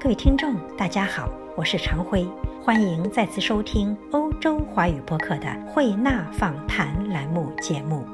[0.00, 2.24] 各位听众，大家好，我是常辉，
[2.62, 8.04] 欢迎再次收听欧洲华语播客的慧纳访谈栏目节目。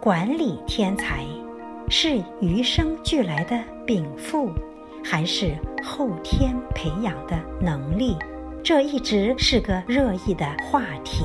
[0.00, 1.24] 管理天才
[1.88, 3.56] 是与生俱来的
[3.86, 4.50] 禀赋，
[5.04, 8.16] 还是后天培养的能力？
[8.64, 11.24] 这一直是个热议的话题。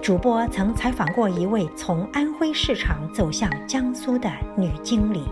[0.00, 5.24] 主播曾采访过一位从安徽市场走向江苏的女经理。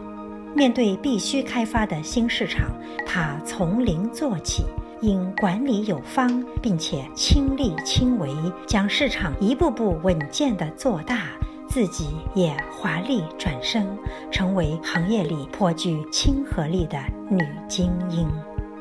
[0.59, 2.69] 面对必须开发的新市场，
[3.07, 4.65] 他从零做起，
[5.01, 8.29] 因管理有方，并且亲力亲为，
[8.67, 11.29] 将市场一步步稳健地做大，
[11.69, 13.87] 自己也华丽转身，
[14.33, 16.99] 成为行业里颇具亲和力的
[17.31, 17.39] 女
[17.69, 18.29] 精英。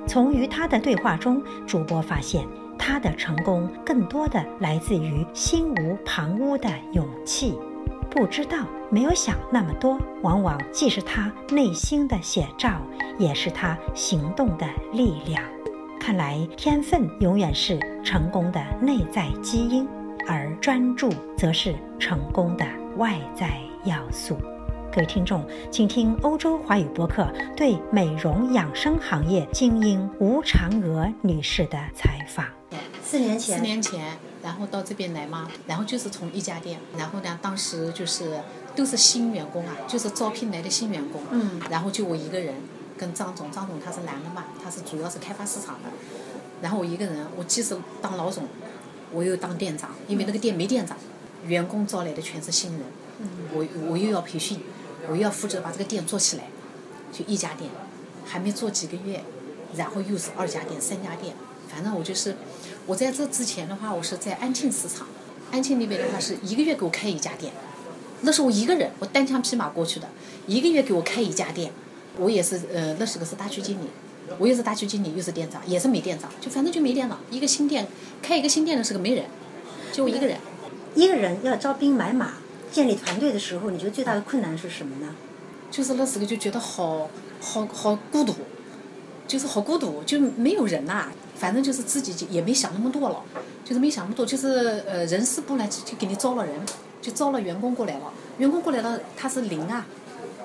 [0.07, 2.44] 从与她的对话中，主播发现
[2.80, 7.55] 她的成功更多的来自于心无旁骛的勇气。
[8.09, 12.82] 不知道，没有想那么多，往往既是他内心的写照，
[13.20, 15.44] 也是他行动的力量。
[16.00, 19.85] 看来，天分永远是成功的内在基因，
[20.26, 24.38] 而专注则是成功的外在要素。
[24.90, 32.46] 各位听众，请听欧洲华语播客对美容养生行业精英吴嫦娥女士的采访。
[33.04, 34.18] 四年前，四年前。
[34.44, 38.40] 然后到这边来嘛，然后就是从一家店，然后呢，当时就是
[38.77, 42.53] 都是新员工啊，就是招聘来的新员工，嗯，然后就我一个人
[42.97, 45.89] 跟张总，张总他是男的嘛，他是主要是开发市场的，
[46.61, 48.48] 然后我一个人，我既是当老总，
[49.11, 50.95] 我又当店长，因为那个店没店长，
[51.45, 52.81] 员工招来的全是新人，
[53.51, 54.61] 我我又要培训，
[55.09, 56.43] 我又要负责把这个店做起来，
[57.11, 57.70] 就一家店，
[58.23, 59.23] 还没做几个月，
[59.75, 61.35] 然后又是二家店、三家店，
[61.67, 62.37] 反正我就是。
[62.85, 65.05] 我在这之前的话，我是在安庆市场，
[65.51, 67.51] 安庆那边的话是一个月给我开一家店，
[68.22, 70.07] 那是我一个人，我单枪匹马过去的，
[70.47, 71.72] 一个月给我开一家店，
[72.18, 73.88] 我也是呃，那是个是大区经理，
[74.40, 77.88] 我又是大区经理，又是店长，也是没店长，就反正就没店长，一个新店
[78.22, 79.25] 开一个新店的是个没人，
[79.91, 80.38] 就我一个人，
[80.95, 82.33] 一个人要招兵买马，
[82.72, 85.16] 建立团队的时候，你觉得最大的困难是什么呢？
[85.69, 88.34] 就是那时候就觉得好好好孤独，
[89.28, 91.11] 就是好孤独，就没有人呐。
[91.35, 93.22] 反正就是自己也没想那么多了，
[93.63, 96.55] 就是没想那么多，就是呃人事部呢就给你招了人，
[97.02, 98.12] 就招了员工过来了。
[98.38, 99.85] 员工过来了，他是零啊，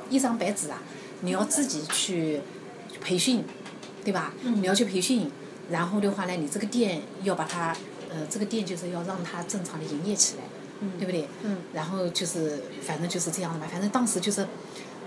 [0.09, 0.83] 一张白纸啊，
[1.21, 2.41] 你要自己去
[3.01, 3.45] 培训，
[4.05, 4.33] 对吧？
[4.43, 5.31] 你要去培训，
[5.71, 7.77] 然后的话呢，你这个店要把它
[8.11, 10.43] 呃这个店就是要让它正常的营业起来，
[10.99, 11.29] 对不对？
[11.43, 11.59] 嗯。
[11.73, 14.47] 然后就是反正就是这样的嘛，反正当时就是，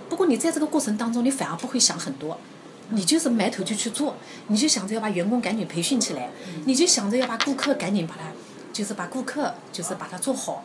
[0.10, 2.38] 不过你在这个过程当中，你反而不会想很多。
[2.90, 6.30] 你就是埋头就去做，你就想着要把员工赶紧培训起来，
[6.66, 8.26] 你就想着要把顾客赶紧把他，
[8.72, 10.64] 就是把顾客就是把它做好，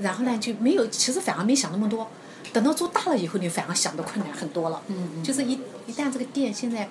[0.00, 2.08] 然后呢就没有，其实反而没想那么多，
[2.52, 4.82] 等到做大了以后，你反而想的困难很多了。
[4.88, 5.22] 嗯嗯。
[5.22, 6.88] 就是一一旦这个店现在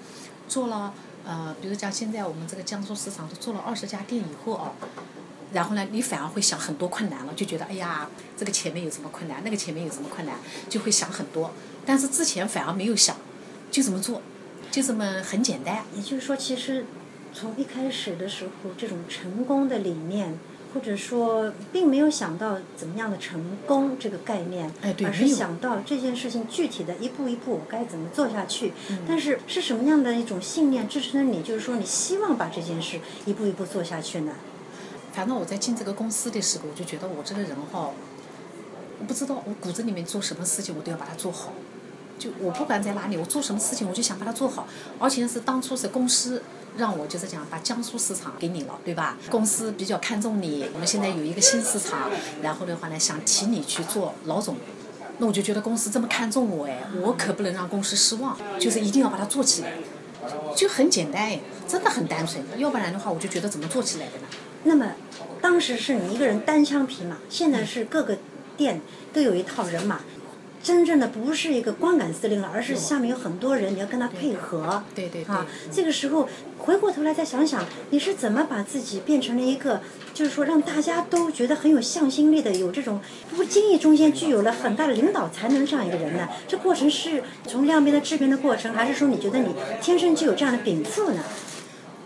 [0.47, 0.93] 做了，
[1.25, 4.71] 呃，比如讲现在我们这个江苏市场都做了二十家店以后啊，
[5.53, 10.35] 然后呢你反而会想很多困难了，就觉得哎呀，这个前面有什么困难，那个前面有什么困难，
[10.69, 11.51] 就会想很多，
[11.85, 13.15] 但是之前反而没有想，
[13.71, 14.21] 就这么做。
[14.71, 15.83] 就这么很简单。
[15.93, 16.85] 也就是说，其实
[17.33, 20.39] 从一开始的时候，这种成功的理念，
[20.73, 24.71] 或者说并没有想到怎么样的成功这个概念，
[25.05, 28.73] 而是想到这件事情具体的一步一步我该怎么做下去。
[29.07, 31.43] 但是是什么样的一种信念支撑你？
[31.43, 34.33] 就是说你希望把这件事一步一步做下去呢？
[35.13, 37.91] 反正我在进这个公司的时候，我就觉得我这个人哈，
[38.99, 41.51] 我不知道我骨子里面做什么事情，我都要把它做好。
[42.17, 44.67] 就我不管在哪里，我做什么事情，我就想把它做好。
[44.99, 46.41] 而且是当初是公司
[46.77, 49.17] 让我就是讲把江苏市场给你了，对吧？
[49.29, 52.09] 公司比较看重你，我们现在有一个新市场，
[52.41, 54.55] 然后的话呢，想提你去做老总。
[55.17, 59.73] 那我就觉得公司这么看重我哎，我可不能让公司失望，就是一定要把它做起来。
[60.55, 62.43] 就很简单哎，真的很单纯。
[62.57, 64.27] 要不然的话，我就觉得怎么做起来的呢？
[64.63, 64.93] 那么，
[65.41, 68.17] 当时是你一个人单枪匹马，现在是各个
[68.55, 70.01] 店都有一套人马。
[70.63, 74.83] 真正的不是一个光杆司令了，而是下面有很多人，你要跟他配合。
[74.93, 76.29] 对对啊，这个时候
[76.59, 79.81] 回过头来再想想，你是怎么把自己变成了一个，
[80.13, 83.01] 就是说让大家都觉得很有向心力的，有这种
[83.35, 86.27] 不经意中间具有了很大的领导才能这样一个人呢？
[86.47, 91.23] 这过程是从量变到质变的过程，还是说你觉得你天生就有这样的禀赋呢？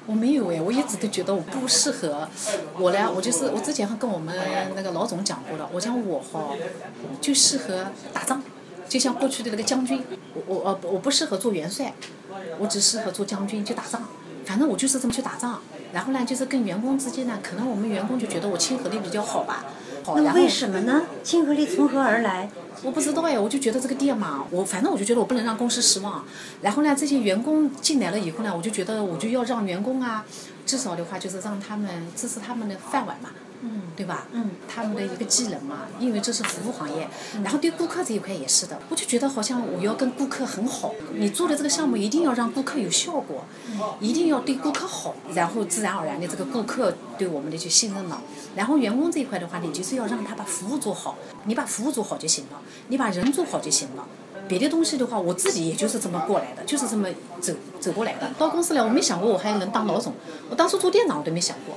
[0.07, 2.27] 我没有哎，我一直都觉得我不适合。
[2.77, 4.35] 我呢，我就是我之前还跟我们
[4.75, 6.49] 那个老总讲过了，我讲我哈
[7.19, 8.41] 就适合打仗，
[8.87, 10.03] 就像过去的那个将军，
[10.33, 11.93] 我我我我不适合做元帅，
[12.59, 14.07] 我只适合做将军去打仗。
[14.45, 15.61] 反正我就是这么去打仗。
[15.91, 19.65] 然后呢，就是跟员工之间呢，可能我们员工就觉得我亲和力比较好吧。
[20.15, 21.03] 那为什么呢？
[21.23, 22.49] 亲和力从何而来？
[22.83, 26.23] 我不知道呀，我就觉得这个店嘛，我反正我就觉得我不能让公司失望。
[26.61, 30.23] 然后呢，这些员工进来了以后呢，我就觉得我就要让员工啊，
[30.65, 33.29] 至少的话就是让他们这是他们的饭碗嘛。
[33.61, 34.27] 嗯，对吧？
[34.31, 37.07] 嗯，他们的一个技能嘛，因为这是服务行业，
[37.43, 38.79] 然后对顾客这一块也是的。
[38.89, 43.45] 我就觉得好像我要跟顾客很好，你做的这个项目一定要让顾客有效果，
[43.99, 48.21] 一定要对顾客好，然后自然而然的这个顾客对我们的就信任了。
[48.55, 54.07] 然后员工这一块的话，你就是要让他把服务做好，你把服务做好就行了，你把人做好就行了。
[54.47, 57.07] 别的东西的话，我自己也就是这么过来的，就是这么
[57.41, 58.29] 走走过来的。
[58.37, 60.13] 到公司来，我没想过我还能当老总，
[60.51, 61.75] 我当初做店长我都没想过。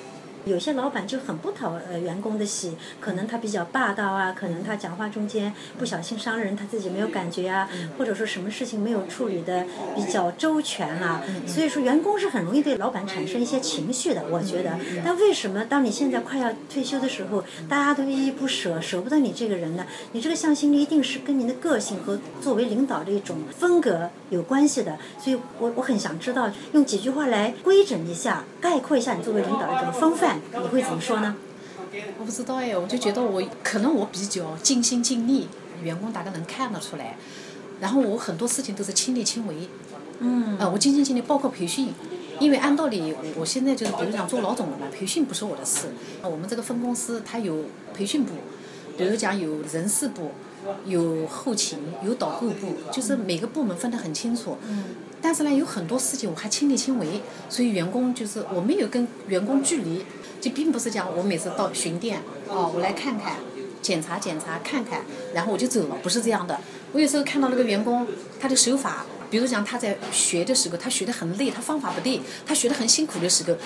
[0.48, 7.68] 有些老板就很不讨呃员工的喜，可能他比较霸道啊，可能他讲话中间不小心伤人，他自己没有感觉啊，
[7.98, 9.64] 或者说什么事情没有处理的
[9.94, 14.78] 比较周全啊，所以说员工是很容易对老板产生一些情绪的，我觉得。
[15.04, 19.86] 但为什么当你现在快要退休的时候，大家都依依不舍，舍不得你这个人呢？
[20.12, 24.96] 你这个向心力一定是跟您的个性和作为领导的一种风格有关系的。
[25.18, 30.37] 所以我我很想知道，用几句话来规整一下、概括一下你作为领导的这种风范。
[30.52, 31.36] 你会怎么说呢？
[32.18, 35.48] 我不知道哎，我就觉得我可能我比较尽心尽力，
[35.82, 37.16] 员工大概能看得出来。
[37.80, 39.68] 然后我很多事情都是亲力亲为。
[40.18, 40.56] 嗯。
[40.58, 41.94] 呃，我尽心尽力，包括培训，
[42.40, 45.88] 因为按道理我现在就是比如讲做老总了嘛，培训不是我的事。
[46.22, 47.64] 我们这个分公司它有
[47.94, 48.34] 培训部，
[48.96, 50.32] 比如讲有人事部，
[50.84, 54.58] 有后勤，有导购部，就是每个部门分得很清楚。
[54.68, 54.84] 嗯。
[55.20, 60.04] 但是呢，有很多事情我还亲力亲为，所以员工就是我没有跟员工距离。
[60.40, 63.34] 就并不是讲我每次到巡店，哦，我来看看，
[63.82, 65.02] 检查检查看看，
[65.34, 66.60] 然后我就走了，不是这样的。
[66.92, 68.06] 我有时候看到那个员工，
[68.38, 73.58] 他的手法，比如讲他在学的时候，他学得很累，他方法不对，他学得很辛苦的时候，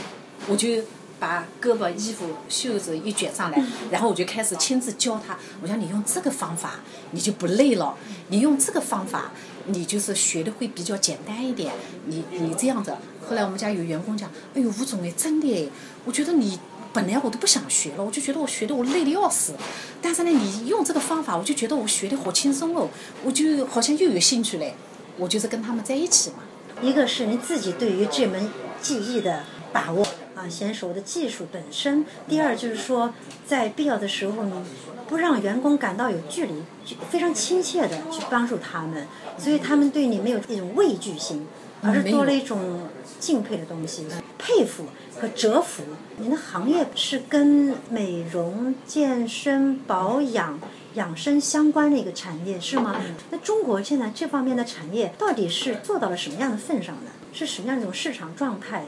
[0.49, 0.83] 我就
[1.21, 5.39] 把胳膊、衣服、袖子一卷上来，然后我就开始亲自教他。
[5.61, 7.95] 我讲你用这个方法，你就不累了；
[8.29, 9.31] 你用这个方法，
[9.67, 11.73] 你就是学的会比较简单一点。
[12.07, 12.95] 你你这样子。
[13.29, 15.69] 后来我们家有员工讲：“哎呦，吴总哎，真的哎，
[16.05, 16.59] 我觉得你
[16.93, 19.55] 本来我都不想学了，我就觉得我学的我累的要死。
[20.01, 22.89] 但是呢，你用这个方法，我就觉得我学的好轻松哦，
[23.25, 24.75] 我就好像又有兴趣嘞。
[25.17, 26.37] 我就是跟他们在一起嘛。
[26.83, 28.51] 一个是你自己对于这门
[28.81, 33.13] 技艺的把握啊，娴熟的技术本身；第二就是说，
[33.47, 34.65] 在必要的时候呢，
[35.09, 36.63] 不让员工感到有距离，
[37.11, 39.07] 非常亲切的去帮助他们，
[39.39, 41.47] 所以他们对你没有一种畏惧心，
[41.83, 42.89] 而是多了一种。
[43.23, 44.05] 敬佩的东西，
[44.37, 45.85] 佩服和折服。
[46.17, 50.59] 您的行业是跟美容、健身、保养、
[50.95, 53.01] 养生相关的一个产业，是吗？
[53.31, 57.13] 那中国现在这方面的产业到底是做到了什么样的份上呢？
[57.33, 58.87] 是什么样一种市场状态？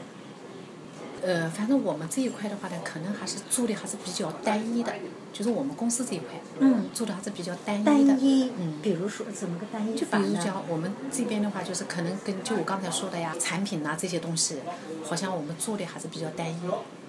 [1.25, 4.93] 呃，反正我们这一块的话呢，可能还是做的还是比较单一的，
[5.33, 6.27] 就是我们公司这一块，
[6.59, 7.91] 嗯，做的还是比较单一的。
[7.91, 14.57] 单一，嗯，比如说怎么个单一就比如讲，我们这边的话，就是可能跟就我刚才说的呀，产品呐这些东西，
[15.03, 16.59] 好像我们做的还是比较单一，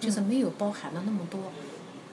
[0.00, 1.38] 就是没有包含了那么多，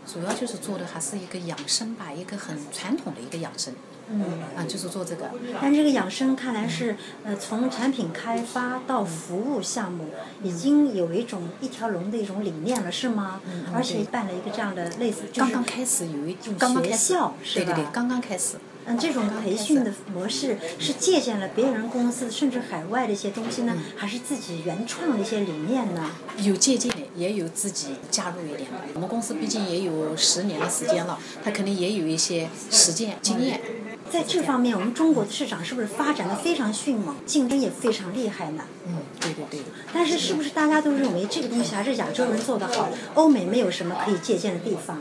[0.05, 3.73] 主要就是做的还是一个养生吧，一个很传统的一个养生。
[4.09, 4.21] 嗯，
[4.55, 5.31] 啊，就是做这个。
[5.61, 10.09] 但这个养生看来是，呃，从产品开发到服务项目，
[10.43, 13.39] 已经有一种一条龙的一种理念了，是吗？
[13.45, 16.53] 嗯而且办了一个这样的类似，刚刚开始有一种
[16.83, 17.65] 学校，是吧？
[17.65, 18.57] 对对对，刚刚开始。
[18.85, 26.11] 嗯，这种培训的模式是借鉴了别人公司甚至海外的一些东西呢，还是自己原创的一些理念呢？
[26.39, 28.77] 有借鉴，也有自己加入一点的。
[28.93, 33.61] 我们公司毕竟也有十年的时间了，他肯定也有一些实践经验。
[34.09, 38.63] 在这方面，我们中国的市场是不是发展的非常迅猛，竞争也非常厉害呢？
[38.85, 39.61] 嗯，对对对。
[39.91, 44.99] 但是，是不是大家都认为这个东西还是亚洲人做得好，欧美没有什么可以借鉴的地方？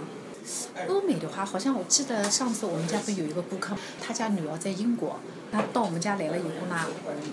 [0.89, 5.19] 欧美的话，好像我记得上次我们家不有一个顾客，他家女儿在英国，
[5.53, 6.77] 他到我们家来了以后呢，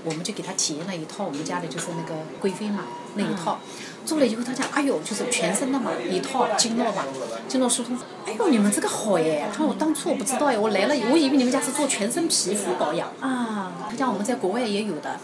[0.03, 2.85] 我们就给他体验了一套我们家的就是那个贵妃嘛
[3.15, 3.59] 那一套，
[4.05, 7.03] 做了以后他讲，哎呦，就是全身的嘛，一套经络嘛，
[7.47, 9.47] 经络疏通，哎呦，你们这个好耶！
[9.51, 15.19] 他说我当初我不知道耶，我来了，我以为你们家是做全身皮肤保养啊，他讲我们在国外也有的。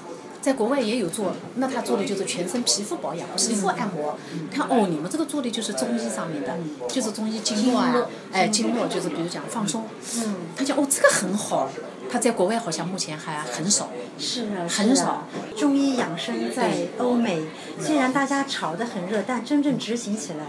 [0.46, 4.16] 在国外也有做，那他做的就是全身皮肤保养、皮肤按摩。
[4.54, 6.56] 他哦，你们这个做的就是中医上面的，
[6.88, 9.86] 就是中医经络啊，哎，经络就是比如讲放松。
[10.18, 10.36] 嗯。
[10.56, 11.68] 他讲哦，这个很好，
[12.12, 13.89] 他在国外好像目前还很少。
[14.17, 15.27] 是啊，很少。
[15.57, 17.41] 中医养生在欧美，
[17.79, 20.45] 虽然大家炒得很热，但真正执行起来。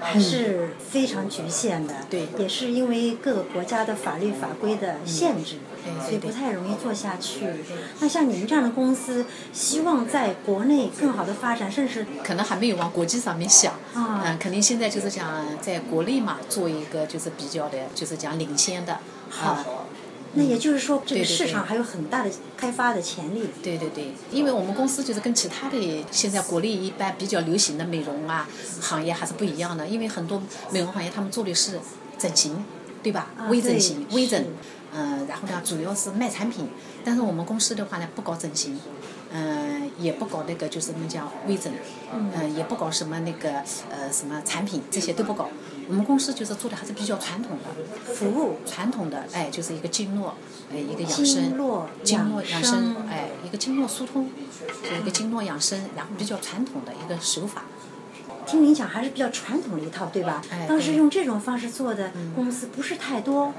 [0.00, 5.56] 还是非常局限的，对，也是因为各个国家的法律法规的限制，
[6.02, 7.46] 所以不太容易做下去。
[8.00, 15.26] 那像你们这样的公司，希望在国内更好的发展，甚至可能还没有往国际上面想，嗯，肯定现在就是讲
[15.62, 18.98] 在国内嘛，做一个就是比较的，就是讲领先的，
[19.30, 19.83] 好。
[20.36, 23.48] 那也就是说，这个市场还有很大的开发的潜力。
[23.62, 28.48] 对对对，因为我们公司就是跟其他的现在国内一般比较流行的美容啊
[28.80, 31.78] 行业还是不一样的，因为很多美容行业他们做的是
[32.18, 32.64] 整形，
[33.02, 33.30] 对吧？
[33.48, 34.44] 微整形、微整，
[34.92, 36.68] 嗯，然后呢，主要是卖产品。
[37.04, 38.80] 但是我们公司的话呢，不搞整形，
[39.36, 41.72] 嗯，也不搞那个就是我们讲微整，
[42.12, 43.50] 嗯，也不搞什么那个
[43.90, 45.48] 呃什么产品，这些都不搞。
[45.88, 50.34] 我们公司就是做的还是比较传统的，服务传统的，哎，就是一个经络，
[50.72, 54.30] 哎，一个养生，经络养生，哎，一个经络疏通，
[54.88, 57.64] 就一个经络养生，然后比较传统的一个手法。
[58.46, 60.40] 听您讲还是比较传统的一套，对吧？
[60.68, 63.52] 当时用这种方式做的公司不是太多。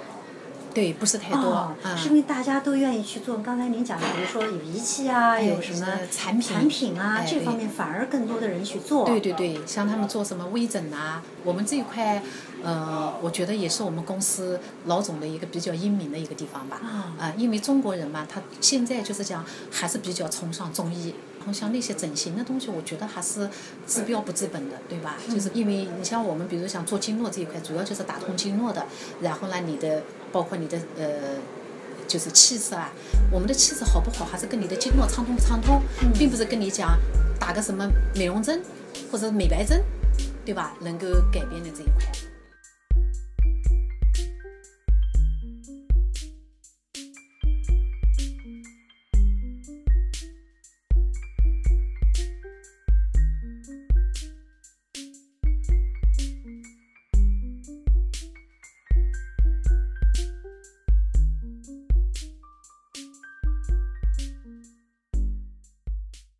[0.76, 3.38] 对，不是太多，是因为大家都愿意去做。
[3.38, 9.06] 刚才您讲的，比如说有仪器啊，有什么产品产品啊，这方面反而更多的人去做。
[9.06, 12.22] 对对对，像他们做什么微整啊，我们这一块，
[12.62, 16.82] 呃，我觉得也是我们公司老总的一个比较英明的一个地方吧。
[17.18, 21.16] 啊，因为中国人嘛，他现在就是讲还是比较崇尚中医。
[21.54, 23.50] 像那些整形的东西，我觉得还是
[23.88, 25.18] 治标不治本的，对吧？
[25.30, 28.86] 就是因为你像我们，比如想做经络这一块，主要就是打通经络的。
[29.22, 30.04] 然后呢，你的。
[30.32, 31.38] 包括你的呃，
[32.10, 32.92] 就是气色啊，
[33.32, 35.82] 我们的气色好不好，还是跟你的经络畅通不畅通，
[36.14, 37.00] 并不是跟你讲
[37.40, 38.62] 打个什么美容针
[39.10, 39.82] 或者美白针，
[40.44, 40.76] 对吧？
[40.82, 42.35] 能够改变的这一块。